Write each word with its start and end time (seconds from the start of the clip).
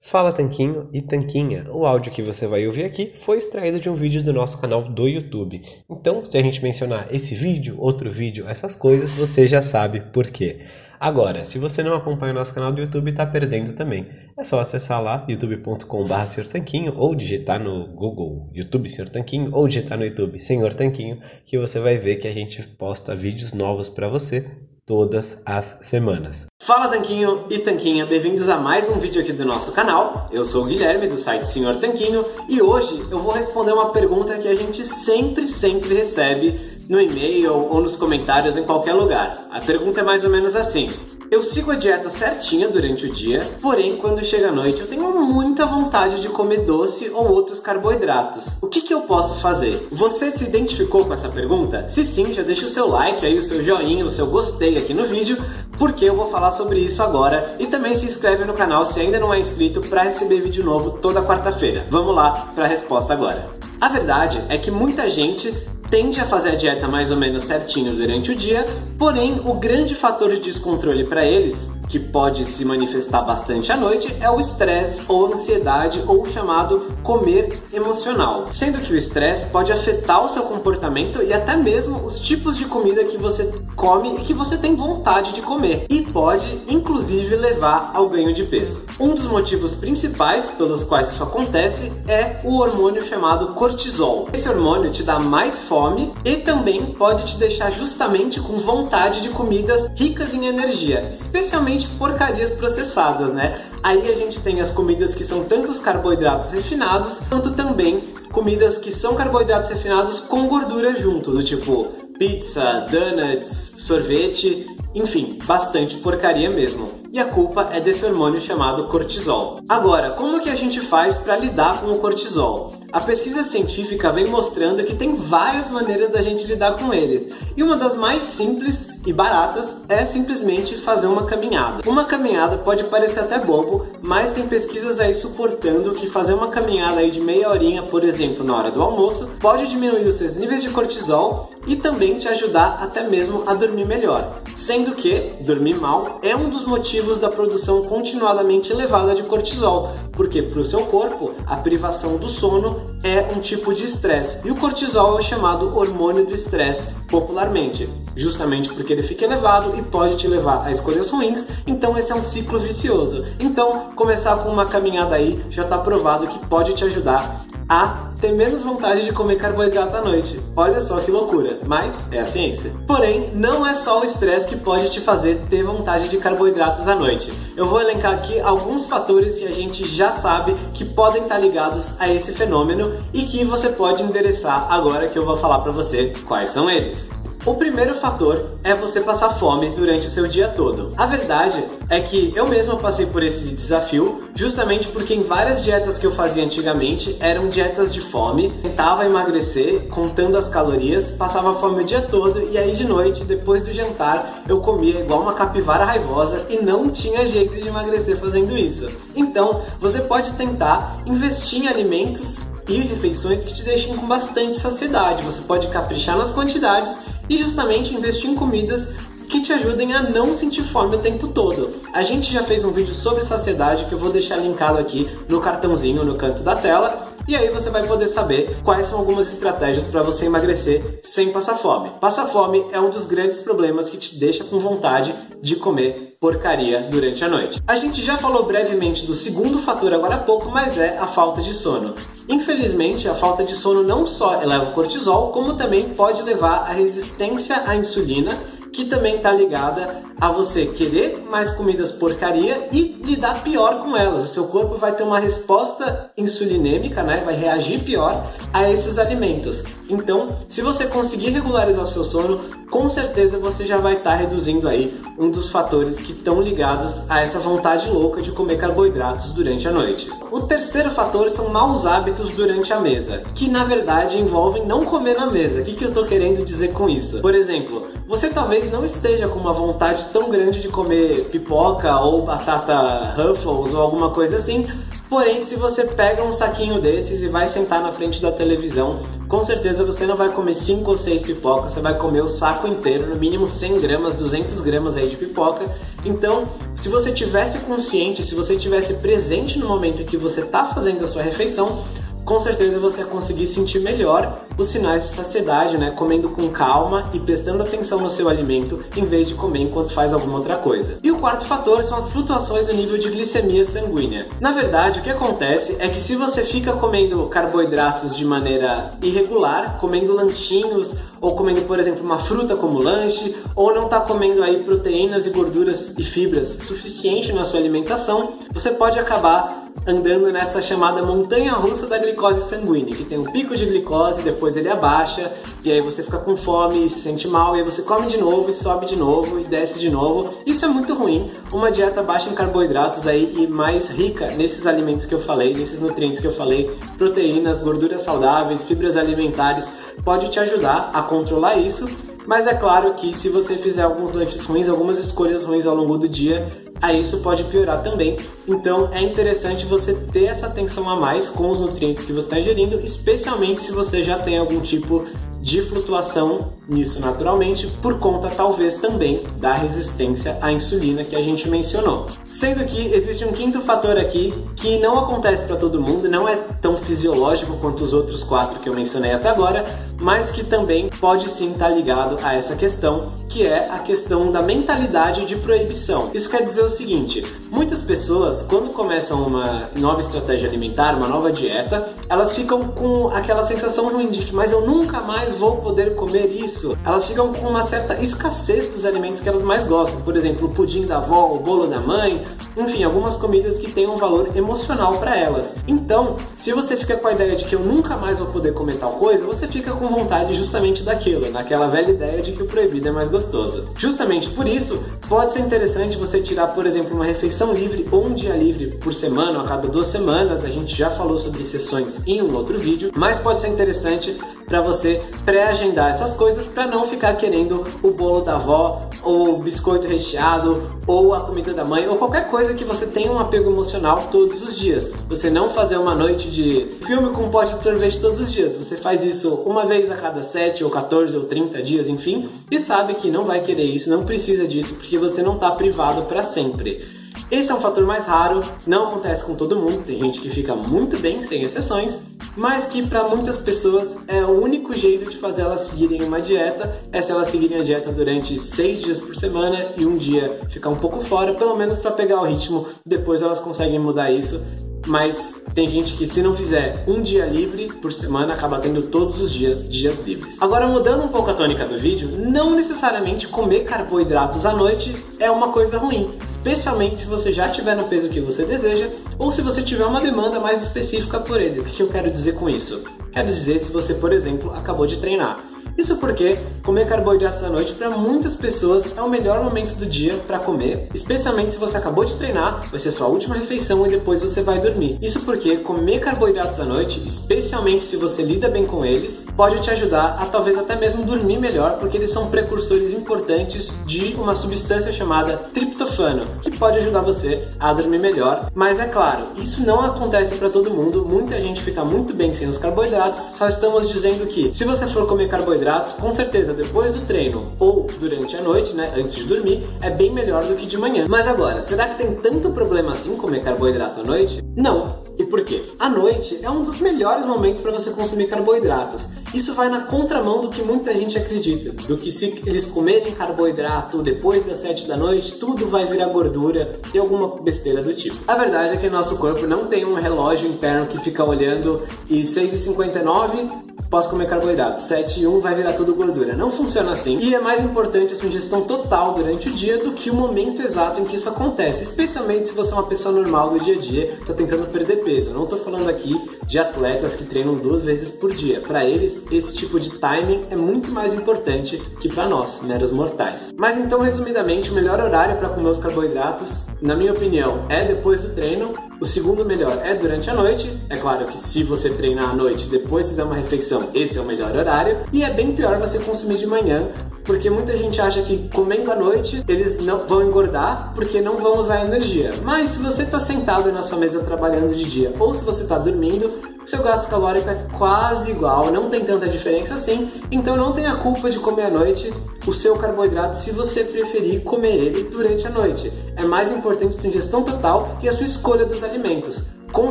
Fala 0.00 0.32
Tanquinho 0.32 0.88
e 0.92 1.00
Tanquinha. 1.02 1.66
O 1.72 1.84
áudio 1.84 2.12
que 2.12 2.22
você 2.22 2.46
vai 2.46 2.66
ouvir 2.66 2.84
aqui 2.84 3.12
foi 3.16 3.38
extraído 3.38 3.80
de 3.80 3.90
um 3.90 3.94
vídeo 3.94 4.22
do 4.22 4.32
nosso 4.32 4.58
canal 4.60 4.82
do 4.84 5.08
YouTube. 5.08 5.62
Então, 5.90 6.24
se 6.24 6.38
a 6.38 6.42
gente 6.42 6.62
mencionar 6.62 7.08
esse 7.12 7.34
vídeo, 7.34 7.76
outro 7.78 8.10
vídeo, 8.10 8.46
essas 8.46 8.76
coisas, 8.76 9.12
você 9.12 9.46
já 9.46 9.60
sabe 9.60 10.00
por 10.12 10.26
quê. 10.30 10.60
Agora, 10.98 11.44
se 11.44 11.58
você 11.58 11.82
não 11.82 11.94
acompanha 11.94 12.32
o 12.32 12.36
nosso 12.36 12.54
canal 12.54 12.72
do 12.72 12.80
YouTube, 12.80 13.10
está 13.10 13.26
perdendo 13.26 13.72
também. 13.72 14.08
É 14.38 14.42
só 14.42 14.60
acessar 14.60 15.02
lá 15.02 15.24
youtube.com.br 15.28 16.48
Tanquinho 16.50 16.94
ou 16.96 17.14
digitar 17.14 17.62
no 17.62 17.86
Google 17.88 18.50
YouTube 18.54 18.88
Senhor 18.88 19.08
Tanquinho 19.08 19.50
ou 19.52 19.68
digitar 19.68 19.98
no 19.98 20.04
YouTube 20.04 20.38
Senhor 20.38 20.72
Tanquinho 20.74 21.20
que 21.44 21.58
você 21.58 21.78
vai 21.78 21.96
ver 21.96 22.16
que 22.16 22.28
a 22.28 22.32
gente 22.32 22.62
posta 22.66 23.14
vídeos 23.14 23.52
novos 23.52 23.88
para 23.88 24.08
você 24.08 24.44
todas 24.86 25.42
as 25.44 25.78
semanas. 25.82 26.46
Fala 26.62 26.88
Tanquinho 26.88 27.44
e 27.50 27.58
Tanquinha, 27.58 28.06
bem-vindos 28.06 28.48
a 28.48 28.56
mais 28.56 28.88
um 28.88 28.98
vídeo 28.98 29.20
aqui 29.20 29.32
do 29.32 29.44
nosso 29.44 29.72
canal. 29.72 30.28
Eu 30.30 30.44
sou 30.44 30.64
o 30.64 30.66
Guilherme 30.66 31.08
do 31.08 31.18
site 31.18 31.46
Senhor 31.46 31.76
Tanquinho 31.76 32.24
e 32.48 32.62
hoje 32.62 33.02
eu 33.10 33.18
vou 33.18 33.32
responder 33.32 33.72
uma 33.72 33.92
pergunta 33.92 34.38
que 34.38 34.48
a 34.48 34.54
gente 34.54 34.84
sempre, 34.84 35.48
sempre 35.48 35.94
recebe 35.94 36.75
no 36.88 37.00
e-mail 37.00 37.52
ou 37.52 37.80
nos 37.80 37.96
comentários 37.96 38.56
em 38.56 38.64
qualquer 38.64 38.94
lugar. 38.94 39.46
A 39.50 39.60
pergunta 39.60 40.00
é 40.00 40.04
mais 40.04 40.24
ou 40.24 40.30
menos 40.30 40.54
assim: 40.54 40.90
Eu 41.30 41.42
sigo 41.42 41.70
a 41.70 41.74
dieta 41.74 42.10
certinha 42.10 42.68
durante 42.68 43.06
o 43.06 43.10
dia, 43.10 43.56
porém, 43.60 43.96
quando 43.96 44.24
chega 44.24 44.48
a 44.48 44.52
noite, 44.52 44.80
eu 44.80 44.86
tenho 44.86 45.06
muita 45.24 45.66
vontade 45.66 46.20
de 46.20 46.28
comer 46.28 46.60
doce 46.64 47.10
ou 47.10 47.28
outros 47.30 47.60
carboidratos. 47.60 48.56
O 48.62 48.68
que, 48.68 48.80
que 48.80 48.94
eu 48.94 49.02
posso 49.02 49.34
fazer? 49.36 49.88
Você 49.90 50.30
se 50.30 50.44
identificou 50.44 51.04
com 51.04 51.14
essa 51.14 51.28
pergunta? 51.28 51.88
Se 51.88 52.04
sim, 52.04 52.32
já 52.32 52.42
deixa 52.42 52.66
o 52.66 52.68
seu 52.68 52.88
like 52.88 53.24
aí, 53.24 53.36
o 53.36 53.42
seu 53.42 53.62
joinha, 53.62 54.04
o 54.04 54.10
seu 54.10 54.26
gostei 54.26 54.78
aqui 54.78 54.94
no 54.94 55.04
vídeo, 55.04 55.36
porque 55.78 56.04
eu 56.04 56.14
vou 56.14 56.28
falar 56.28 56.50
sobre 56.50 56.80
isso 56.80 57.02
agora. 57.02 57.56
E 57.58 57.66
também 57.66 57.94
se 57.94 58.06
inscreve 58.06 58.44
no 58.44 58.54
canal 58.54 58.84
se 58.86 59.00
ainda 59.00 59.18
não 59.18 59.32
é 59.32 59.38
inscrito 59.38 59.80
para 59.80 60.02
receber 60.02 60.40
vídeo 60.40 60.64
novo 60.64 60.98
toda 60.98 61.22
quarta-feira. 61.22 61.86
Vamos 61.90 62.14
lá 62.14 62.50
para 62.54 62.64
a 62.64 62.68
resposta 62.68 63.12
agora. 63.12 63.48
A 63.80 63.88
verdade 63.88 64.42
é 64.48 64.56
que 64.56 64.70
muita 64.70 65.08
gente 65.10 65.52
tende 65.90 66.20
a 66.20 66.24
fazer 66.24 66.50
a 66.50 66.54
dieta 66.54 66.88
mais 66.88 67.10
ou 67.10 67.16
menos 67.16 67.44
certinho 67.44 67.94
durante 67.94 68.32
o 68.32 68.36
dia, 68.36 68.66
porém 68.98 69.40
o 69.44 69.54
grande 69.54 69.94
fator 69.94 70.30
de 70.30 70.40
descontrole 70.40 71.04
para 71.04 71.24
eles 71.24 71.70
que 71.88 71.98
pode 71.98 72.44
se 72.44 72.64
manifestar 72.64 73.22
bastante 73.22 73.70
à 73.72 73.76
noite 73.76 74.14
é 74.20 74.30
o 74.30 74.40
estresse 74.40 75.02
ou 75.08 75.32
ansiedade 75.32 76.02
ou 76.06 76.22
o 76.22 76.26
chamado 76.26 76.92
comer 77.02 77.62
emocional. 77.72 78.46
Sendo 78.50 78.80
que 78.80 78.92
o 78.92 78.96
estresse 78.96 79.46
pode 79.46 79.72
afetar 79.72 80.24
o 80.24 80.28
seu 80.28 80.42
comportamento 80.42 81.22
e 81.22 81.32
até 81.32 81.56
mesmo 81.56 82.04
os 82.04 82.18
tipos 82.20 82.56
de 82.56 82.64
comida 82.64 83.04
que 83.04 83.16
você 83.16 83.52
come 83.74 84.16
e 84.16 84.22
que 84.22 84.32
você 84.32 84.56
tem 84.56 84.74
vontade 84.74 85.32
de 85.32 85.42
comer, 85.42 85.86
e 85.88 86.00
pode 86.02 86.60
inclusive 86.66 87.36
levar 87.36 87.92
ao 87.94 88.08
ganho 88.08 88.32
de 88.32 88.44
peso. 88.44 88.84
Um 88.98 89.14
dos 89.14 89.26
motivos 89.26 89.74
principais 89.74 90.48
pelos 90.48 90.82
quais 90.82 91.12
isso 91.12 91.22
acontece 91.22 91.92
é 92.08 92.40
o 92.42 92.56
hormônio 92.56 93.04
chamado 93.04 93.54
cortisol. 93.54 94.28
Esse 94.32 94.48
hormônio 94.48 94.90
te 94.90 95.02
dá 95.02 95.18
mais 95.18 95.62
fome 95.62 96.12
e 96.24 96.36
também 96.36 96.86
pode 96.86 97.26
te 97.26 97.38
deixar 97.38 97.70
justamente 97.70 98.40
com 98.40 98.56
vontade 98.56 99.20
de 99.20 99.28
comidas 99.28 99.88
ricas 99.94 100.32
em 100.32 100.46
energia, 100.46 101.10
especialmente 101.12 101.75
porcarias 101.84 102.52
processadas, 102.52 103.32
né? 103.32 103.60
Aí 103.82 104.08
a 104.08 104.14
gente 104.14 104.40
tem 104.40 104.60
as 104.60 104.70
comidas 104.70 105.14
que 105.14 105.24
são 105.24 105.44
tanto 105.44 105.70
os 105.70 105.78
carboidratos 105.78 106.52
refinados, 106.52 107.20
quanto 107.28 107.50
também 107.50 108.00
comidas 108.32 108.78
que 108.78 108.92
são 108.92 109.16
carboidratos 109.16 109.68
refinados 109.68 110.20
com 110.20 110.46
gordura 110.46 110.94
junto, 110.94 111.32
do 111.32 111.42
tipo 111.42 111.92
pizza, 112.18 112.86
donuts, 112.90 113.76
sorvete, 113.78 114.66
enfim, 114.94 115.38
bastante 115.44 115.96
porcaria 115.96 116.48
mesmo 116.48 117.05
e 117.16 117.20
a 117.20 117.24
culpa 117.24 117.70
é 117.72 117.80
desse 117.80 118.04
hormônio 118.04 118.38
chamado 118.38 118.88
cortisol. 118.88 119.60
Agora, 119.66 120.10
como 120.10 120.38
que 120.38 120.50
a 120.50 120.54
gente 120.54 120.80
faz 120.82 121.16
para 121.16 121.34
lidar 121.34 121.80
com 121.80 121.86
o 121.86 121.98
cortisol? 121.98 122.74
A 122.92 123.00
pesquisa 123.00 123.42
científica 123.42 124.12
vem 124.12 124.26
mostrando 124.26 124.84
que 124.84 124.94
tem 124.94 125.16
várias 125.16 125.70
maneiras 125.70 126.10
da 126.10 126.20
gente 126.22 126.46
lidar 126.46 126.78
com 126.78 126.92
eles. 126.92 127.32
E 127.56 127.62
uma 127.62 127.76
das 127.76 127.96
mais 127.96 128.24
simples 128.24 129.00
e 129.06 129.12
baratas 129.12 129.82
é 129.88 130.04
simplesmente 130.06 130.76
fazer 130.76 131.06
uma 131.06 131.24
caminhada. 131.24 131.82
Uma 131.86 132.04
caminhada 132.04 132.58
pode 132.58 132.84
parecer 132.84 133.20
até 133.20 133.38
bobo, 133.38 133.86
mas 134.02 134.30
tem 134.30 134.46
pesquisas 134.46 135.00
aí 135.00 135.14
suportando 135.14 135.94
que 135.94 136.06
fazer 136.06 136.34
uma 136.34 136.48
caminhada 136.48 137.00
aí 137.00 137.10
de 137.10 137.20
meia 137.20 137.48
horinha, 137.48 137.82
por 137.82 138.04
exemplo, 138.04 138.44
na 138.44 138.56
hora 138.56 138.70
do 138.70 138.82
almoço, 138.82 139.30
pode 139.40 139.66
diminuir 139.66 140.06
os 140.06 140.16
seus 140.16 140.34
níveis 140.34 140.62
de 140.62 140.70
cortisol 140.70 141.50
e 141.66 141.74
também 141.76 142.16
te 142.16 142.28
ajudar 142.28 142.78
até 142.80 143.06
mesmo 143.06 143.42
a 143.46 143.54
dormir 143.54 143.84
melhor. 143.84 144.40
Sendo 144.54 144.92
que 144.92 145.32
dormir 145.40 145.74
mal 145.74 146.20
é 146.22 146.34
um 146.36 146.48
dos 146.48 146.64
motivos 146.64 147.05
motivos 147.06 147.20
da 147.20 147.28
produção 147.28 147.84
continuadamente 147.84 148.72
elevada 148.72 149.14
de 149.14 149.22
cortisol, 149.22 149.92
porque 150.12 150.42
para 150.42 150.58
o 150.58 150.64
seu 150.64 150.80
corpo 150.86 151.34
a 151.46 151.56
privação 151.56 152.16
do 152.16 152.28
sono 152.28 152.80
é 153.04 153.20
um 153.34 153.40
tipo 153.40 153.72
de 153.72 153.84
estresse 153.84 154.46
e 154.46 154.50
o 154.50 154.56
cortisol 154.56 155.16
é 155.16 155.22
chamado 155.22 155.76
hormônio 155.76 156.26
do 156.26 156.34
estresse 156.34 156.88
popularmente, 157.08 157.88
justamente 158.16 158.72
porque 158.72 158.92
ele 158.92 159.04
fica 159.04 159.24
elevado 159.24 159.78
e 159.78 159.82
pode 159.82 160.16
te 160.16 160.26
levar 160.26 160.66
a 160.66 160.72
escolhas 160.72 161.08
ruins, 161.10 161.48
então 161.64 161.96
esse 161.96 162.10
é 162.10 162.14
um 162.16 162.22
ciclo 162.24 162.58
vicioso. 162.58 163.24
Então, 163.38 163.92
começar 163.94 164.36
com 164.38 164.48
uma 164.48 164.66
caminhada 164.66 165.14
aí 165.14 165.40
já 165.48 165.62
está 165.62 165.78
provado 165.78 166.26
que 166.26 166.44
pode 166.46 166.72
te 166.74 166.84
ajudar 166.84 167.46
a 167.68 168.06
ter 168.20 168.32
menos 168.32 168.62
vontade 168.62 169.04
de 169.04 169.12
comer 169.12 169.36
carboidratos 169.36 169.94
à 169.94 170.00
noite. 170.00 170.40
Olha 170.56 170.80
só 170.80 171.00
que 171.00 171.10
loucura, 171.10 171.60
mas 171.66 172.04
é 172.10 172.20
a 172.20 172.26
ciência. 172.26 172.72
Porém, 172.86 173.30
não 173.34 173.66
é 173.66 173.76
só 173.76 174.00
o 174.00 174.04
estresse 174.04 174.48
que 174.48 174.56
pode 174.56 174.90
te 174.90 175.00
fazer 175.00 175.40
ter 175.50 175.62
vontade 175.62 176.08
de 176.08 176.16
carboidratos 176.16 176.88
à 176.88 176.94
noite. 176.94 177.32
Eu 177.56 177.66
vou 177.66 177.80
elencar 177.80 178.14
aqui 178.14 178.40
alguns 178.40 178.86
fatores 178.86 179.38
que 179.38 179.44
a 179.44 179.52
gente 179.52 179.86
já 179.86 180.12
sabe 180.12 180.54
que 180.72 180.84
podem 180.84 181.22
estar 181.22 181.38
ligados 181.38 182.00
a 182.00 182.08
esse 182.08 182.32
fenômeno 182.32 182.92
e 183.12 183.24
que 183.24 183.44
você 183.44 183.68
pode 183.68 184.02
endereçar 184.02 184.66
agora 184.72 185.08
que 185.08 185.18
eu 185.18 185.24
vou 185.24 185.36
falar 185.36 185.58
para 185.60 185.72
você 185.72 186.14
quais 186.26 186.50
são 186.50 186.70
eles. 186.70 187.10
O 187.46 187.54
primeiro 187.54 187.94
fator 187.94 188.58
é 188.64 188.74
você 188.74 189.00
passar 189.00 189.30
fome 189.30 189.70
durante 189.70 190.08
o 190.08 190.10
seu 190.10 190.26
dia 190.26 190.48
todo. 190.48 190.92
A 190.96 191.06
verdade 191.06 191.64
é 191.88 192.00
que 192.00 192.32
eu 192.34 192.44
mesmo 192.48 192.76
passei 192.78 193.06
por 193.06 193.22
esse 193.22 193.50
desafio, 193.50 194.24
justamente 194.34 194.88
porque 194.88 195.14
em 195.14 195.22
várias 195.22 195.62
dietas 195.62 195.96
que 195.96 196.04
eu 196.04 196.10
fazia 196.10 196.42
antigamente 196.42 197.16
eram 197.20 197.48
dietas 197.48 197.94
de 197.94 198.00
fome, 198.00 198.50
tentava 198.62 199.06
emagrecer 199.06 199.86
contando 199.90 200.36
as 200.36 200.48
calorias, 200.48 201.12
passava 201.12 201.54
fome 201.54 201.82
o 201.82 201.86
dia 201.86 202.02
todo 202.02 202.42
e 202.50 202.58
aí 202.58 202.72
de 202.72 202.84
noite, 202.84 203.22
depois 203.22 203.62
do 203.62 203.72
jantar, 203.72 204.42
eu 204.48 204.58
comia 204.60 204.98
igual 204.98 205.20
uma 205.20 205.34
capivara 205.34 205.84
raivosa 205.84 206.46
e 206.50 206.56
não 206.56 206.90
tinha 206.90 207.24
jeito 207.28 207.54
de 207.54 207.68
emagrecer 207.68 208.16
fazendo 208.16 208.58
isso. 208.58 208.90
Então, 209.14 209.62
você 209.80 210.00
pode 210.00 210.32
tentar 210.32 211.00
investir 211.06 211.62
em 211.62 211.68
alimentos 211.68 212.56
e 212.68 212.80
refeições 212.80 213.40
que 213.40 213.54
te 213.54 213.62
deixem 213.62 213.94
com 213.94 214.06
bastante 214.06 214.56
saciedade. 214.56 215.22
Você 215.22 215.42
pode 215.42 215.68
caprichar 215.68 216.16
nas 216.16 216.32
quantidades 216.32 216.98
e 217.28 217.38
justamente 217.38 217.94
investir 217.94 218.30
em 218.30 218.34
comidas 218.34 218.94
que 219.28 219.40
te 219.40 219.52
ajudem 219.52 219.92
a 219.92 220.02
não 220.02 220.32
sentir 220.32 220.62
fome 220.62 220.96
o 220.96 221.00
tempo 221.00 221.28
todo. 221.28 221.70
A 221.92 222.02
gente 222.02 222.32
já 222.32 222.42
fez 222.42 222.64
um 222.64 222.70
vídeo 222.70 222.94
sobre 222.94 223.24
saciedade 223.24 223.84
que 223.86 223.92
eu 223.92 223.98
vou 223.98 224.10
deixar 224.10 224.36
linkado 224.36 224.78
aqui 224.78 225.08
no 225.28 225.40
cartãozinho 225.40 226.04
no 226.04 226.16
canto 226.16 226.42
da 226.42 226.54
tela. 226.54 227.05
E 227.28 227.34
aí 227.34 227.48
você 227.48 227.70
vai 227.70 227.84
poder 227.84 228.06
saber 228.06 228.58
quais 228.62 228.86
são 228.86 229.00
algumas 229.00 229.28
estratégias 229.28 229.84
para 229.84 230.00
você 230.00 230.26
emagrecer 230.26 231.00
sem 231.02 231.32
passar 231.32 231.56
fome. 231.56 231.90
Passar 232.00 232.26
fome 232.26 232.64
é 232.70 232.80
um 232.80 232.88
dos 232.88 233.04
grandes 233.04 233.40
problemas 233.40 233.90
que 233.90 233.96
te 233.96 234.16
deixa 234.16 234.44
com 234.44 234.60
vontade 234.60 235.12
de 235.42 235.56
comer 235.56 236.16
porcaria 236.20 236.82
durante 236.88 237.24
a 237.24 237.28
noite. 237.28 237.60
A 237.66 237.74
gente 237.74 238.00
já 238.00 238.16
falou 238.16 238.46
brevemente 238.46 239.04
do 239.04 239.12
segundo 239.12 239.58
fator 239.58 239.92
agora 239.92 240.14
há 240.14 240.18
pouco, 240.18 240.50
mas 240.50 240.78
é 240.78 240.96
a 240.98 241.06
falta 241.06 241.42
de 241.42 241.52
sono. 241.52 241.94
Infelizmente, 242.28 243.08
a 243.08 243.14
falta 243.14 243.44
de 243.44 243.54
sono 243.54 243.82
não 243.82 244.06
só 244.06 244.40
eleva 244.40 244.66
o 244.66 244.72
cortisol, 244.72 245.32
como 245.32 245.54
também 245.54 245.90
pode 245.90 246.22
levar 246.22 246.68
à 246.68 246.72
resistência 246.72 247.62
à 247.66 247.74
insulina 247.76 248.40
que 248.72 248.84
também 248.84 249.16
está 249.16 249.32
ligada 249.32 250.02
a 250.20 250.28
você 250.28 250.66
querer 250.66 251.24
mais 251.30 251.50
comidas 251.50 251.92
porcaria 251.92 252.68
e 252.72 253.00
lidar 253.04 253.42
pior 253.42 253.82
com 253.82 253.96
elas. 253.96 254.24
O 254.24 254.28
seu 254.28 254.44
corpo 254.48 254.76
vai 254.76 254.94
ter 254.94 255.02
uma 255.02 255.18
resposta 255.18 256.10
insulinêmica, 256.16 257.02
né? 257.02 257.22
Vai 257.24 257.34
reagir 257.34 257.84
pior 257.84 258.26
a 258.52 258.70
esses 258.70 258.98
alimentos. 258.98 259.62
Então, 259.88 260.38
se 260.48 260.62
você 260.62 260.86
conseguir 260.86 261.30
regularizar 261.30 261.84
o 261.84 261.88
seu 261.88 262.04
sono, 262.04 262.40
com 262.70 262.90
certeza 262.90 263.38
você 263.38 263.64
já 263.64 263.78
vai 263.78 263.94
estar 263.94 264.10
tá 264.10 264.16
reduzindo 264.16 264.68
aí 264.68 265.00
um 265.18 265.30
dos 265.30 265.48
fatores 265.48 266.00
que 266.00 266.12
estão 266.12 266.40
ligados 266.40 267.08
a 267.08 267.20
essa 267.20 267.38
vontade 267.38 267.88
louca 267.88 268.20
de 268.20 268.32
comer 268.32 268.58
carboidratos 268.58 269.30
durante 269.30 269.66
a 269.66 269.72
noite. 269.72 270.10
O 270.30 270.40
terceiro 270.42 270.90
fator 270.90 271.30
são 271.30 271.48
maus 271.48 271.86
hábitos 271.86 272.30
durante 272.30 272.72
a 272.72 272.80
mesa, 272.80 273.22
que 273.34 273.48
na 273.48 273.64
verdade 273.64 274.18
envolvem 274.18 274.66
não 274.66 274.84
comer 274.84 275.16
na 275.16 275.30
mesa. 275.30 275.60
O 275.60 275.64
que, 275.64 275.74
que 275.74 275.84
eu 275.84 275.88
estou 275.88 276.04
querendo 276.04 276.44
dizer 276.44 276.72
com 276.72 276.88
isso? 276.88 277.20
Por 277.20 277.34
exemplo, 277.34 277.86
você 278.06 278.28
talvez 278.30 278.70
não 278.70 278.84
esteja 278.84 279.28
com 279.28 279.38
uma 279.38 279.52
vontade 279.52 280.04
tão 280.12 280.30
grande 280.30 280.60
de 280.60 280.68
comer 280.68 281.28
pipoca 281.30 281.98
ou 282.00 282.22
batata 282.22 283.14
Ruffles 283.16 283.72
ou 283.74 283.80
alguma 283.80 284.10
coisa 284.10 284.36
assim, 284.36 284.66
Porém, 285.08 285.40
se 285.42 285.54
você 285.54 285.84
pega 285.84 286.24
um 286.24 286.32
saquinho 286.32 286.80
desses 286.80 287.22
e 287.22 287.28
vai 287.28 287.46
sentar 287.46 287.80
na 287.80 287.92
frente 287.92 288.20
da 288.20 288.32
televisão, 288.32 289.00
com 289.28 289.40
certeza 289.40 289.84
você 289.84 290.04
não 290.04 290.16
vai 290.16 290.30
comer 290.30 290.54
5 290.54 290.90
ou 290.90 290.96
6 290.96 291.22
pipocas, 291.22 291.72
você 291.72 291.80
vai 291.80 291.96
comer 291.96 292.22
o 292.22 292.28
saco 292.28 292.66
inteiro, 292.66 293.06
no 293.06 293.14
mínimo 293.14 293.48
100 293.48 293.80
gramas, 293.80 294.16
200 294.16 294.60
gramas 294.62 294.96
aí 294.96 295.08
de 295.08 295.16
pipoca. 295.16 295.64
Então, 296.04 296.46
se 296.74 296.88
você 296.88 297.12
tivesse 297.12 297.58
consciente, 297.60 298.24
se 298.24 298.34
você 298.34 298.56
tivesse 298.56 298.94
presente 298.94 299.60
no 299.60 299.68
momento 299.68 300.02
em 300.02 300.06
que 300.06 300.16
você 300.16 300.40
está 300.40 300.64
fazendo 300.66 301.04
a 301.04 301.06
sua 301.06 301.22
refeição, 301.22 301.84
com 302.26 302.40
certeza 302.40 302.80
você 302.80 303.02
vai 303.02 303.10
conseguir 303.10 303.46
sentir 303.46 303.78
melhor 303.78 304.40
os 304.58 304.66
sinais 304.66 305.04
de 305.04 305.10
saciedade, 305.10 305.78
né? 305.78 305.92
Comendo 305.92 306.28
com 306.30 306.48
calma 306.48 307.08
e 307.14 307.20
prestando 307.20 307.62
atenção 307.62 308.00
no 308.00 308.10
seu 308.10 308.28
alimento 308.28 308.82
em 308.96 309.04
vez 309.04 309.28
de 309.28 309.34
comer 309.34 309.60
enquanto 309.60 309.92
faz 309.92 310.12
alguma 310.12 310.38
outra 310.38 310.56
coisa. 310.56 310.98
E 311.02 311.10
o 311.12 311.18
quarto 311.18 311.46
fator 311.46 311.84
são 311.84 311.96
as 311.96 312.08
flutuações 312.08 312.66
do 312.66 312.74
nível 312.74 312.98
de 312.98 313.08
glicemia 313.10 313.64
sanguínea. 313.64 314.26
Na 314.40 314.50
verdade, 314.50 314.98
o 314.98 315.02
que 315.02 315.10
acontece 315.10 315.76
é 315.78 315.88
que 315.88 316.00
se 316.00 316.16
você 316.16 316.42
fica 316.42 316.72
comendo 316.72 317.26
carboidratos 317.26 318.16
de 318.16 318.24
maneira 318.24 318.94
irregular, 319.00 319.78
comendo 319.78 320.12
lanchinhos 320.12 320.96
ou 321.20 321.36
comendo, 321.36 321.62
por 321.62 321.78
exemplo, 321.78 322.02
uma 322.02 322.18
fruta 322.18 322.56
como 322.56 322.80
lanche, 322.80 323.36
ou 323.54 323.72
não 323.72 323.84
está 323.84 324.00
comendo 324.00 324.42
aí 324.42 324.62
proteínas 324.64 325.26
e 325.26 325.30
gorduras 325.30 325.96
e 325.96 326.02
fibras 326.02 326.48
suficiente 326.48 327.32
na 327.32 327.44
sua 327.44 327.60
alimentação, 327.60 328.34
você 328.52 328.70
pode 328.70 328.98
acabar 328.98 329.65
andando 329.86 330.30
nessa 330.32 330.62
chamada 330.62 331.02
montanha 331.02 331.52
russa 331.52 331.86
da 331.86 331.98
glicose 331.98 332.42
sanguínea, 332.42 332.94
que 332.94 333.04
tem 333.04 333.18
um 333.18 333.24
pico 333.24 333.56
de 333.56 333.66
glicose, 333.66 334.22
depois 334.22 334.56
ele 334.56 334.68
abaixa, 334.68 335.32
e 335.64 335.70
aí 335.70 335.80
você 335.80 336.02
fica 336.02 336.18
com 336.18 336.36
fome 336.36 336.84
e 336.84 336.88
se 336.88 337.00
sente 337.00 337.28
mal, 337.28 337.56
e 337.56 337.60
aí 337.60 337.64
você 337.64 337.82
come 337.82 338.06
de 338.06 338.18
novo 338.18 338.50
e 338.50 338.52
sobe 338.52 338.86
de 338.86 338.96
novo 338.96 339.40
e 339.40 339.44
desce 339.44 339.78
de 339.78 339.90
novo. 339.90 340.34
Isso 340.44 340.64
é 340.64 340.68
muito 340.68 340.94
ruim. 340.94 341.30
Uma 341.52 341.70
dieta 341.70 342.02
baixa 342.02 342.30
em 342.30 342.34
carboidratos 342.34 343.06
aí 343.06 343.34
e 343.36 343.46
mais 343.46 343.88
rica 343.88 344.30
nesses 344.32 344.66
alimentos 344.66 345.06
que 345.06 345.14
eu 345.14 345.20
falei, 345.20 345.54
nesses 345.54 345.80
nutrientes 345.80 346.20
que 346.20 346.26
eu 346.26 346.32
falei, 346.32 346.70
proteínas, 346.96 347.60
gorduras 347.60 348.02
saudáveis, 348.02 348.62
fibras 348.62 348.96
alimentares, 348.96 349.72
pode 350.04 350.28
te 350.28 350.38
ajudar 350.38 350.90
a 350.92 351.02
controlar 351.02 351.56
isso. 351.56 351.88
Mas 352.26 352.46
é 352.46 352.54
claro 352.54 352.94
que 352.94 353.14
se 353.14 353.28
você 353.28 353.56
fizer 353.56 353.82
alguns 353.82 354.12
lanches 354.12 354.44
ruins, 354.44 354.68
algumas 354.68 354.98
escolhas 354.98 355.44
ruins 355.44 355.66
ao 355.66 355.76
longo 355.76 355.96
do 355.96 356.08
dia, 356.08 356.46
aí 356.82 357.00
isso 357.00 357.18
pode 357.18 357.44
piorar 357.44 357.82
também. 357.82 358.18
Então 358.46 358.90
é 358.92 359.00
interessante 359.00 359.64
você 359.64 359.94
ter 359.94 360.24
essa 360.24 360.46
atenção 360.46 360.88
a 360.88 360.96
mais 360.96 361.28
com 361.28 361.50
os 361.50 361.60
nutrientes 361.60 362.02
que 362.02 362.12
você 362.12 362.26
está 362.26 362.38
ingerindo, 362.40 362.80
especialmente 362.80 363.60
se 363.60 363.72
você 363.72 364.02
já 364.02 364.18
tem 364.18 364.38
algum 364.38 364.60
tipo 364.60 365.04
de 365.40 365.62
flutuação 365.62 366.55
nisso 366.68 367.00
naturalmente, 367.00 367.66
por 367.80 367.98
conta 367.98 368.28
talvez 368.28 368.78
também 368.78 369.22
da 369.38 369.52
resistência 369.52 370.38
à 370.40 370.50
insulina 370.52 371.04
que 371.04 371.14
a 371.14 371.22
gente 371.22 371.48
mencionou. 371.48 372.06
Sendo 372.24 372.64
que 372.64 372.92
existe 372.92 373.24
um 373.24 373.32
quinto 373.32 373.60
fator 373.60 373.96
aqui 373.96 374.34
que 374.56 374.78
não 374.78 374.98
acontece 374.98 375.44
para 375.44 375.56
todo 375.56 375.80
mundo, 375.80 376.08
não 376.08 376.28
é 376.28 376.36
tão 376.60 376.76
fisiológico 376.76 377.56
quanto 377.58 377.84
os 377.84 377.92
outros 377.92 378.24
quatro 378.24 378.58
que 378.58 378.68
eu 378.68 378.74
mencionei 378.74 379.12
até 379.12 379.28
agora, 379.28 379.64
mas 379.98 380.30
que 380.30 380.44
também 380.44 380.90
pode 381.00 381.28
sim 381.30 381.52
estar 381.52 381.68
tá 381.68 381.74
ligado 381.74 382.18
a 382.22 382.34
essa 382.34 382.56
questão, 382.56 383.12
que 383.28 383.46
é 383.46 383.68
a 383.70 383.78
questão 383.78 384.30
da 384.30 384.42
mentalidade 384.42 385.24
de 385.24 385.36
proibição. 385.36 386.10
Isso 386.12 386.28
quer 386.28 386.42
dizer 386.42 386.62
o 386.62 386.68
seguinte: 386.68 387.24
muitas 387.50 387.82
pessoas, 387.82 388.42
quando 388.42 388.72
começam 388.72 389.26
uma 389.26 389.70
nova 389.74 390.00
estratégia 390.00 390.48
alimentar, 390.48 390.94
uma 390.94 391.08
nova 391.08 391.32
dieta, 391.32 391.88
elas 392.08 392.34
ficam 392.34 392.68
com 392.68 393.08
aquela 393.08 393.44
sensação 393.44 393.90
ruim 393.90 394.10
de 394.10 394.24
que, 394.24 394.34
mas 394.34 394.52
eu 394.52 394.66
nunca 394.66 395.00
mais 395.00 395.34
vou 395.34 395.56
poder 395.56 395.94
comer 395.94 396.26
isso. 396.26 396.55
Elas 396.84 397.04
ficam 397.04 397.32
com 397.32 397.48
uma 397.48 397.62
certa 397.62 398.00
escassez 398.02 398.72
dos 398.72 398.84
alimentos 398.84 399.20
que 399.20 399.28
elas 399.28 399.42
mais 399.42 399.64
gostam, 399.64 400.00
por 400.00 400.16
exemplo, 400.16 400.48
o 400.48 400.52
pudim 400.52 400.86
da 400.86 400.96
avó, 400.96 401.32
o 401.32 401.38
bolo 401.40 401.66
da 401.66 401.80
mãe, 401.80 402.24
enfim, 402.56 402.82
algumas 402.84 403.16
comidas 403.16 403.58
que 403.58 403.70
têm 403.70 403.86
um 403.86 403.96
valor 403.96 404.36
emocional 404.36 404.98
para 404.98 405.16
elas. 405.16 405.56
Então, 405.68 406.16
se 406.36 406.52
você 406.52 406.76
fica 406.76 406.96
com 406.96 407.08
a 407.08 407.12
ideia 407.12 407.36
de 407.36 407.44
que 407.44 407.54
eu 407.54 407.60
nunca 407.60 407.96
mais 407.96 408.18
vou 408.18 408.28
poder 408.28 408.52
comer 408.54 408.78
tal 408.78 408.92
coisa, 408.92 409.24
você 409.24 409.46
fica 409.46 409.72
com 409.72 409.88
vontade 409.88 410.34
justamente 410.34 410.82
daquilo, 410.82 411.30
naquela 411.30 411.66
velha 411.68 411.90
ideia 411.90 412.22
de 412.22 412.32
que 412.32 412.42
o 412.42 412.46
proibido 412.46 412.88
é 412.88 412.92
mais 412.92 413.08
gostoso. 413.08 413.68
Justamente 413.76 414.30
por 414.30 414.46
isso, 414.46 414.82
pode 415.08 415.32
ser 415.32 415.40
interessante 415.40 415.96
você 415.96 416.20
tirar, 416.20 416.48
por 416.48 416.66
exemplo, 416.66 416.94
uma 416.94 417.04
refeição 417.04 417.52
livre 417.52 417.86
ou 417.90 418.06
um 418.06 418.14
dia 418.14 418.34
livre 418.34 418.78
por 418.78 418.94
semana, 418.94 419.40
a 419.40 419.44
cada 419.44 419.68
duas 419.68 419.88
semanas. 419.88 420.44
A 420.44 420.48
gente 420.48 420.74
já 420.74 420.90
falou 420.90 421.18
sobre 421.18 421.44
sessões 421.44 422.00
em 422.06 422.22
um 422.22 422.34
outro 422.34 422.58
vídeo, 422.58 422.90
mas 422.94 423.18
pode 423.18 423.40
ser 423.40 423.48
interessante 423.48 424.16
para 424.46 424.60
você 424.60 425.02
pré-agendar 425.24 425.90
essas 425.90 426.12
coisas 426.12 426.46
para 426.46 426.66
não 426.66 426.84
ficar 426.84 427.14
querendo 427.16 427.64
o 427.82 427.90
bolo 427.90 428.20
da 428.20 428.36
avó, 428.36 428.88
ou 429.02 429.34
o 429.34 429.42
biscoito 429.42 429.86
recheado, 429.86 430.70
ou 430.86 431.14
a 431.14 431.20
comida 431.20 431.52
da 431.52 431.64
mãe, 431.64 431.86
ou 431.88 431.96
qualquer 431.96 432.28
coisa 432.28 432.54
que 432.54 432.64
você 432.64 432.86
tenha 432.86 433.10
um 433.10 433.18
apego 433.18 433.50
emocional 433.50 434.08
todos 434.10 434.42
os 434.42 434.56
dias. 434.56 434.92
Você 435.08 435.30
não 435.30 435.50
fazer 435.50 435.76
uma 435.76 435.94
noite 435.94 436.30
de 436.30 436.66
filme 436.84 437.10
com 437.10 437.24
um 437.24 437.30
pote 437.30 437.54
de 437.54 437.62
sorvete 437.62 438.00
todos 438.00 438.20
os 438.20 438.32
dias. 438.32 438.56
Você 438.56 438.76
faz 438.76 439.04
isso 439.04 439.34
uma 439.46 439.64
vez 439.64 439.90
a 439.90 439.96
cada 439.96 440.22
7 440.22 440.64
ou 440.64 440.70
14 440.70 441.16
ou 441.16 441.24
30 441.24 441.62
dias, 441.62 441.88
enfim, 441.88 442.28
e 442.50 442.58
sabe 442.58 442.94
que 442.94 443.10
não 443.10 443.24
vai 443.24 443.40
querer 443.40 443.64
isso, 443.64 443.90
não 443.90 444.04
precisa 444.04 444.46
disso, 444.46 444.74
porque 444.74 444.98
você 444.98 445.22
não 445.22 445.34
está 445.34 445.50
privado 445.50 446.02
para 446.02 446.22
sempre. 446.22 446.84
Esse 447.28 447.50
é 447.50 447.54
um 447.54 447.60
fator 447.60 447.84
mais 447.84 448.06
raro, 448.06 448.40
não 448.64 448.86
acontece 448.86 449.24
com 449.24 449.34
todo 449.34 449.56
mundo, 449.56 449.82
tem 449.84 449.98
gente 449.98 450.20
que 450.20 450.30
fica 450.30 450.54
muito 450.54 450.96
bem, 450.96 451.24
sem 451.24 451.42
exceções, 451.42 452.00
mas 452.36 452.66
que 452.66 452.86
para 452.86 453.08
muitas 453.08 453.36
pessoas 453.36 453.98
é 454.06 454.22
o 454.24 454.40
único 454.40 454.76
jeito 454.76 455.10
de 455.10 455.16
fazer 455.16 455.42
elas 455.42 455.60
seguirem 455.60 456.04
uma 456.04 456.20
dieta, 456.20 456.80
é 456.92 457.02
se 457.02 457.10
elas 457.10 457.26
seguirem 457.26 457.58
a 457.58 457.64
dieta 457.64 457.90
durante 457.90 458.38
seis 458.38 458.80
dias 458.80 459.00
por 459.00 459.16
semana 459.16 459.72
e 459.76 459.84
um 459.84 459.94
dia 459.94 460.40
ficar 460.48 460.68
um 460.68 460.76
pouco 460.76 461.02
fora, 461.02 461.34
pelo 461.34 461.56
menos 461.56 461.80
para 461.80 461.90
pegar 461.90 462.20
o 462.20 462.24
ritmo, 462.24 462.68
depois 462.84 463.20
elas 463.22 463.40
conseguem 463.40 463.80
mudar 463.80 464.08
isso 464.12 464.40
mas 464.86 465.44
tem 465.54 465.68
gente 465.68 465.94
que 465.96 466.06
se 466.06 466.22
não 466.22 466.34
fizer 466.34 466.84
um 466.86 467.02
dia 467.02 467.26
livre 467.26 467.66
por 467.80 467.92
semana 467.92 468.34
acaba 468.34 468.58
tendo 468.58 468.82
todos 468.82 469.20
os 469.20 469.32
dias 469.32 469.68
dias 469.68 470.06
livres. 470.06 470.40
Agora 470.40 470.66
mudando 470.66 471.04
um 471.04 471.08
pouco 471.08 471.30
a 471.30 471.34
tônica 471.34 471.66
do 471.66 471.76
vídeo, 471.76 472.08
não 472.08 472.54
necessariamente 472.54 473.26
comer 473.28 473.64
carboidratos 473.64 474.46
à 474.46 474.52
noite 474.52 474.94
é 475.18 475.30
uma 475.30 475.52
coisa 475.52 475.78
ruim, 475.78 476.12
especialmente 476.26 477.00
se 477.00 477.06
você 477.06 477.32
já 477.32 477.48
tiver 477.48 477.74
no 477.74 477.88
peso 477.88 478.08
que 478.08 478.20
você 478.20 478.44
deseja 478.44 478.90
ou 479.18 479.32
se 479.32 479.42
você 479.42 479.62
tiver 479.62 479.86
uma 479.86 480.00
demanda 480.00 480.38
mais 480.38 480.62
específica 480.62 481.18
por 481.18 481.40
eles. 481.40 481.64
O 481.64 481.68
que 481.68 481.82
eu 481.82 481.88
quero 481.88 482.10
dizer 482.10 482.34
com 482.34 482.48
isso? 482.48 482.84
Quero 483.12 483.26
dizer 483.26 483.60
se 483.60 483.72
você, 483.72 483.94
por 483.94 484.12
exemplo, 484.12 484.52
acabou 484.54 484.86
de 484.86 484.98
treinar 484.98 485.55
isso 485.76 485.98
porque 485.98 486.38
comer 486.64 486.86
carboidratos 486.86 487.42
à 487.42 487.50
noite 487.50 487.74
para 487.74 487.90
muitas 487.90 488.34
pessoas 488.34 488.96
é 488.96 489.02
o 489.02 489.10
melhor 489.10 489.44
momento 489.44 489.74
do 489.74 489.84
dia 489.84 490.14
para 490.26 490.38
comer, 490.38 490.88
especialmente 490.94 491.52
se 491.52 491.60
você 491.60 491.76
acabou 491.76 492.02
de 492.04 492.16
treinar, 492.16 492.66
vai 492.70 492.80
ser 492.80 492.92
sua 492.92 493.08
última 493.08 493.34
refeição 493.34 493.86
e 493.86 493.90
depois 493.90 494.20
você 494.20 494.40
vai 494.40 494.58
dormir. 494.58 494.98
Isso 495.02 495.20
porque 495.20 495.58
comer 495.58 496.00
carboidratos 496.00 496.58
à 496.60 496.64
noite, 496.64 497.02
especialmente 497.06 497.84
se 497.84 497.96
você 497.96 498.22
lida 498.22 498.48
bem 498.48 498.64
com 498.64 498.86
eles, 498.86 499.26
pode 499.36 499.60
te 499.60 499.70
ajudar 499.70 500.16
a 500.18 500.24
talvez 500.24 500.56
até 500.56 500.74
mesmo 500.76 501.04
dormir 501.04 501.38
melhor, 501.38 501.78
porque 501.78 501.98
eles 501.98 502.10
são 502.10 502.30
precursores 502.30 502.94
importantes 502.94 503.70
de 503.84 504.14
uma 504.14 504.34
substância 504.34 504.90
chamada 504.92 505.36
triptofano, 505.52 506.24
que 506.40 506.56
pode 506.56 506.78
ajudar 506.78 507.02
você 507.02 507.46
a 507.60 507.72
dormir 507.74 507.98
melhor. 507.98 508.50
Mas 508.54 508.80
é 508.80 508.86
claro, 508.86 509.26
isso 509.36 509.60
não 509.64 509.82
acontece 509.82 510.36
para 510.36 510.48
todo 510.48 510.70
mundo, 510.70 511.04
muita 511.04 511.38
gente 511.38 511.62
fica 511.62 511.84
muito 511.84 512.14
bem 512.14 512.32
sem 512.32 512.48
os 512.48 512.56
carboidratos, 512.56 513.20
só 513.36 513.46
estamos 513.46 513.90
dizendo 513.90 514.26
que 514.26 514.52
se 514.54 514.64
você 514.64 514.86
for 514.86 515.06
comer 515.06 515.28
carboidratos 515.28 515.65
carboidratos, 515.66 515.92
com 515.92 516.12
certeza 516.12 516.54
depois 516.54 516.92
do 516.92 517.00
treino 517.00 517.52
ou 517.58 517.88
durante 517.98 518.36
a 518.36 518.40
noite, 518.40 518.72
né, 518.72 518.92
antes 518.96 519.16
de 519.16 519.24
dormir, 519.24 519.66
é 519.82 519.90
bem 519.90 520.12
melhor 520.12 520.44
do 520.44 520.54
que 520.54 520.64
de 520.64 520.78
manhã. 520.78 521.06
Mas 521.08 521.26
agora, 521.26 521.60
será 521.60 521.88
que 521.88 521.98
tem 521.98 522.14
tanto 522.14 522.50
problema 522.50 522.92
assim 522.92 523.16
comer 523.16 523.42
carboidrato 523.42 524.00
à 524.00 524.04
noite? 524.04 524.42
Não. 524.54 525.04
E 525.18 525.24
por 525.24 525.42
quê? 525.44 525.64
A 525.78 525.88
noite 525.88 526.38
é 526.42 526.50
um 526.50 526.62
dos 526.62 526.78
melhores 526.78 527.26
momentos 527.26 527.60
para 527.60 527.72
você 527.72 527.90
consumir 527.90 528.28
carboidratos. 528.28 529.08
Isso 529.34 529.54
vai 529.54 529.68
na 529.68 529.80
contramão 529.80 530.40
do 530.42 530.50
que 530.50 530.62
muita 530.62 530.92
gente 530.92 531.18
acredita, 531.18 531.72
do 531.72 531.96
que 531.96 532.12
se 532.12 532.42
eles 532.46 532.66
comerem 532.66 533.12
carboidrato 533.14 534.02
depois 534.02 534.42
das 534.42 534.58
7 534.58 534.86
da 534.86 534.96
noite, 534.96 535.32
tudo 535.32 535.66
vai 535.66 535.86
virar 535.86 536.06
gordura 536.08 536.78
e 536.94 536.98
alguma 536.98 537.40
besteira 537.40 537.82
do 537.82 537.92
tipo. 537.94 538.16
A 538.28 538.34
verdade 538.34 538.74
é 538.74 538.76
que 538.76 538.88
nosso 538.88 539.16
corpo 539.16 539.46
não 539.46 539.66
tem 539.66 539.84
um 539.84 539.94
relógio 539.94 540.48
interno 540.48 540.86
que 540.86 540.98
fica 540.98 541.24
olhando 541.24 541.82
e 542.08 542.22
6h59 542.22 543.75
posso 543.90 544.10
comer 544.10 544.28
carboidrato. 544.28 544.82
7 544.82 545.20
e 545.20 545.26
1 545.26 545.40
vai 545.40 545.54
virar 545.54 545.72
tudo 545.72 545.94
gordura. 545.94 546.34
Não 546.34 546.50
funciona 546.50 546.92
assim. 546.92 547.18
E 547.18 547.34
é 547.34 547.40
mais 547.40 547.62
importante 547.62 548.12
a 548.12 548.16
sua 548.16 548.28
ingestão 548.28 548.62
total 548.62 549.14
durante 549.14 549.48
o 549.48 549.52
dia 549.52 549.78
do 549.82 549.92
que 549.92 550.10
o 550.10 550.14
momento 550.14 550.62
exato 550.62 551.00
em 551.00 551.04
que 551.04 551.16
isso 551.16 551.28
acontece. 551.28 551.82
Especialmente 551.82 552.48
se 552.48 552.54
você 552.54 552.72
é 552.72 552.74
uma 552.74 552.84
pessoa 552.84 553.14
normal 553.14 553.50
do 553.50 553.60
dia 553.60 553.76
a 553.76 553.78
dia, 553.78 554.18
está 554.20 554.34
tentando 554.34 554.66
perder 554.66 554.96
peso. 555.04 555.30
Eu 555.30 555.34
não 555.34 555.44
estou 555.44 555.58
falando 555.58 555.88
aqui 555.88 556.14
de 556.46 556.58
atletas 556.58 557.14
que 557.14 557.24
treinam 557.24 557.56
duas 557.56 557.82
vezes 557.82 558.10
por 558.10 558.32
dia. 558.32 558.60
Para 558.60 558.84
eles, 558.84 559.26
esse 559.30 559.54
tipo 559.54 559.80
de 559.80 559.90
timing 559.90 560.46
é 560.50 560.56
muito 560.56 560.90
mais 560.92 561.14
importante 561.14 561.78
que 562.00 562.08
para 562.08 562.28
nós, 562.28 562.62
meros 562.62 562.90
mortais. 562.90 563.52
Mas 563.56 563.76
então, 563.76 564.00
resumidamente, 564.00 564.70
o 564.70 564.74
melhor 564.74 565.00
horário 565.00 565.36
para 565.36 565.48
comer 565.48 565.68
os 565.68 565.78
carboidratos, 565.78 566.68
na 566.80 566.94
minha 566.94 567.12
opinião, 567.12 567.66
é 567.68 567.84
depois 567.84 568.22
do 568.22 568.34
treino. 568.34 568.72
O 569.00 569.04
segundo 569.04 569.44
melhor 569.44 569.80
é 569.84 569.94
durante 569.94 570.30
a 570.30 570.34
noite. 570.34 570.72
É 570.88 570.96
claro 570.96 571.26
que 571.26 571.38
se 571.38 571.62
você 571.62 571.90
treinar 571.90 572.30
à 572.30 572.32
noite, 572.32 572.66
depois 572.66 573.08
fizer 573.08 573.24
uma 573.24 573.34
refeição, 573.34 573.90
esse 573.92 574.16
é 574.16 574.20
o 574.20 574.24
melhor 574.24 574.54
horário. 574.56 575.04
E 575.12 575.22
é 575.22 575.30
bem 575.30 575.52
pior 575.52 575.78
você 575.78 575.98
consumir 575.98 576.36
de 576.36 576.46
manhã, 576.46 576.88
porque 577.26 577.50
muita 577.50 577.76
gente 577.76 578.00
acha 578.00 578.22
que 578.22 578.48
comendo 578.48 578.90
à 578.90 578.94
noite 578.94 579.42
eles 579.48 579.78
não 579.80 580.06
vão 580.06 580.22
engordar 580.22 580.92
porque 580.94 581.20
não 581.20 581.36
vão 581.36 581.58
usar 581.58 581.84
energia. 581.84 582.32
Mas 582.42 582.70
se 582.70 582.78
você 582.78 583.02
está 583.02 583.18
sentado 583.18 583.72
na 583.72 583.82
sua 583.82 583.98
mesa 583.98 584.20
trabalhando 584.20 584.74
de 584.74 584.84
dia 584.84 585.12
ou 585.18 585.34
se 585.34 585.44
você 585.44 585.64
está 585.64 585.76
dormindo, 585.78 586.30
seu 586.64 586.82
gasto 586.82 587.08
calórico 587.08 587.48
é 587.48 587.66
quase 587.76 588.30
igual, 588.30 588.72
não 588.72 588.88
tem 588.88 589.04
tanta 589.04 589.28
diferença 589.28 589.74
assim. 589.74 590.08
Então 590.30 590.56
não 590.56 590.72
tenha 590.72 590.96
culpa 590.96 591.30
de 591.30 591.38
comer 591.38 591.64
à 591.64 591.70
noite 591.70 592.12
o 592.46 592.52
seu 592.52 592.76
carboidrato 592.76 593.36
se 593.36 593.50
você 593.50 593.82
preferir 593.82 594.42
comer 594.42 594.74
ele 594.74 595.04
durante 595.04 595.46
a 595.46 595.50
noite. 595.50 595.92
É 596.16 596.24
mais 596.24 596.52
importante 596.52 596.94
sua 596.94 597.08
ingestão 597.08 597.42
total 597.42 597.98
e 598.02 598.08
a 598.08 598.12
sua 598.12 598.26
escolha 598.26 598.64
dos 598.64 598.84
alimentos. 598.84 599.55
Com 599.76 599.90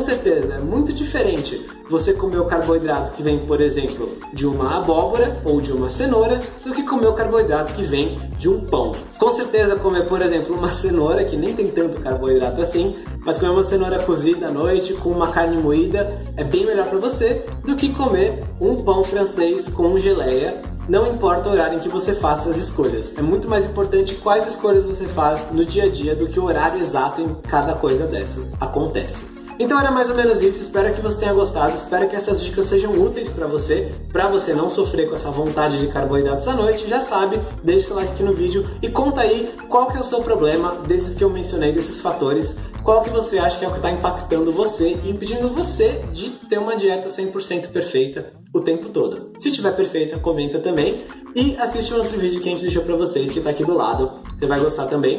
certeza, 0.00 0.54
é 0.54 0.58
muito 0.58 0.92
diferente 0.92 1.64
você 1.88 2.12
comer 2.12 2.40
o 2.40 2.44
carboidrato 2.44 3.12
que 3.12 3.22
vem, 3.22 3.46
por 3.46 3.60
exemplo, 3.60 4.18
de 4.32 4.44
uma 4.44 4.78
abóbora 4.78 5.40
ou 5.44 5.60
de 5.60 5.70
uma 5.70 5.88
cenoura 5.88 6.40
do 6.64 6.74
que 6.74 6.82
comer 6.82 7.06
o 7.06 7.12
carboidrato 7.12 7.72
que 7.72 7.84
vem 7.84 8.18
de 8.36 8.48
um 8.48 8.62
pão. 8.62 8.90
Com 9.16 9.32
certeza, 9.32 9.76
comer, 9.76 10.08
por 10.08 10.20
exemplo, 10.20 10.56
uma 10.56 10.72
cenoura 10.72 11.22
que 11.22 11.36
nem 11.36 11.54
tem 11.54 11.68
tanto 11.68 12.00
carboidrato 12.00 12.60
assim, 12.60 12.96
mas 13.24 13.38
comer 13.38 13.52
uma 13.52 13.62
cenoura 13.62 14.02
cozida 14.02 14.48
à 14.48 14.50
noite 14.50 14.92
com 14.94 15.10
uma 15.10 15.28
carne 15.28 15.56
moída 15.56 16.20
é 16.36 16.42
bem 16.42 16.66
melhor 16.66 16.88
para 16.88 16.98
você 16.98 17.46
do 17.64 17.76
que 17.76 17.94
comer 17.94 18.42
um 18.60 18.82
pão 18.82 19.04
francês 19.04 19.68
com 19.68 19.96
geleia 20.00 20.62
não 20.88 21.12
importa 21.12 21.48
o 21.48 21.52
horário 21.52 21.78
em 21.78 21.80
que 21.80 21.88
você 21.88 22.12
faça 22.12 22.50
as 22.50 22.56
escolhas. 22.56 23.16
É 23.16 23.22
muito 23.22 23.48
mais 23.48 23.66
importante 23.66 24.14
quais 24.16 24.46
escolhas 24.48 24.84
você 24.84 25.04
faz 25.04 25.48
no 25.52 25.64
dia 25.64 25.84
a 25.84 25.88
dia 25.88 26.14
do 26.14 26.26
que 26.26 26.40
o 26.40 26.44
horário 26.44 26.80
exato 26.80 27.20
em 27.20 27.34
cada 27.48 27.74
coisa 27.74 28.06
dessas 28.06 28.52
acontece. 28.60 29.35
Então 29.58 29.80
era 29.80 29.90
mais 29.90 30.10
ou 30.10 30.16
menos 30.16 30.42
isso, 30.42 30.60
espero 30.60 30.92
que 30.94 31.00
você 31.00 31.20
tenha 31.20 31.32
gostado, 31.32 31.74
espero 31.74 32.08
que 32.08 32.14
essas 32.14 32.42
dicas 32.42 32.66
sejam 32.66 32.92
úteis 32.92 33.30
para 33.30 33.46
você, 33.46 33.90
para 34.12 34.28
você 34.28 34.52
não 34.52 34.68
sofrer 34.68 35.08
com 35.08 35.14
essa 35.14 35.30
vontade 35.30 35.78
de 35.78 35.88
carboidratos 35.88 36.46
à 36.46 36.54
noite, 36.54 36.86
já 36.86 37.00
sabe, 37.00 37.40
deixe 37.62 37.86
seu 37.86 37.96
like 37.96 38.12
aqui 38.12 38.22
no 38.22 38.34
vídeo 38.34 38.66
e 38.82 38.88
conta 38.90 39.22
aí 39.22 39.54
qual 39.68 39.90
que 39.90 39.96
é 39.96 40.00
o 40.00 40.04
seu 40.04 40.20
problema 40.20 40.74
desses 40.86 41.14
que 41.14 41.24
eu 41.24 41.30
mencionei, 41.30 41.72
desses 41.72 42.00
fatores, 42.00 42.58
qual 42.82 43.02
que 43.02 43.08
você 43.08 43.38
acha 43.38 43.58
que 43.58 43.64
é 43.64 43.68
o 43.68 43.70
que 43.70 43.78
está 43.78 43.90
impactando 43.90 44.52
você 44.52 44.98
e 45.02 45.10
impedindo 45.10 45.48
você 45.48 46.04
de 46.12 46.30
ter 46.30 46.58
uma 46.58 46.76
dieta 46.76 47.08
100% 47.08 47.68
perfeita 47.68 48.32
o 48.52 48.60
tempo 48.60 48.90
todo. 48.90 49.32
Se 49.38 49.50
tiver 49.50 49.74
perfeita, 49.74 50.18
comenta 50.18 50.58
também 50.58 51.04
e 51.34 51.56
assiste 51.56 51.92
um 51.94 51.98
outro 51.98 52.18
vídeo 52.18 52.40
que 52.40 52.48
a 52.48 52.52
gente 52.52 52.62
deixou 52.62 52.82
para 52.82 52.94
vocês 52.94 53.30
que 53.30 53.38
está 53.38 53.50
aqui 53.50 53.64
do 53.64 53.74
lado, 53.74 54.12
você 54.38 54.46
vai 54.46 54.60
gostar 54.60 54.86
também. 54.86 55.18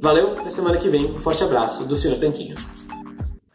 Valeu, 0.00 0.32
até 0.32 0.50
semana 0.50 0.76
que 0.76 0.88
vem, 0.88 1.10
um 1.10 1.20
forte 1.20 1.42
abraço 1.42 1.84
do 1.84 1.96
Sr. 1.96 2.18
Tanquinho. 2.18 2.56